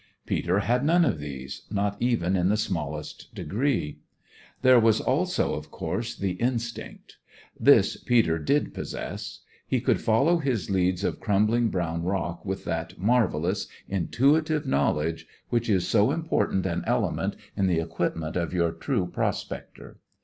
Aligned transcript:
Peter 0.25 0.61
had 0.61 0.83
none 0.83 1.05
of 1.05 1.19
these, 1.19 1.67
not 1.69 1.95
even 1.99 2.35
in 2.35 2.49
the 2.49 2.57
smallest 2.57 3.35
degree. 3.35 3.99
There 4.63 4.79
was 4.79 4.99
also, 4.99 5.53
of 5.53 5.69
course, 5.69 6.15
the 6.15 6.31
instinct. 6.41 7.17
This 7.59 7.97
Peter 7.97 8.39
did 8.39 8.73
possess. 8.73 9.41
He 9.67 9.79
could 9.79 10.01
follow 10.01 10.39
his 10.39 10.71
leads 10.71 11.03
of 11.03 11.19
crumbling 11.19 11.67
brown 11.69 12.01
rock 12.01 12.43
with 12.43 12.65
that 12.65 12.97
marvellous 12.97 13.67
intuitive 13.87 14.65
knowledge 14.65 15.27
which 15.49 15.69
is 15.69 15.87
so 15.87 16.09
important 16.09 16.65
an 16.65 16.83
element 16.87 17.35
in 17.55 17.67
the 17.67 17.79
equipment 17.79 18.35
of 18.35 18.53
your 18.53 18.71
true 18.71 19.05
prospector. 19.05 19.99